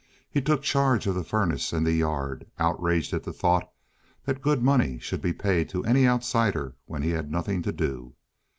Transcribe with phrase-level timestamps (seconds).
[0.31, 3.71] He took charge of the furnace and the yard, outraged at the thought
[4.25, 8.15] that good money should be paid to any outsider when he had nothing to do.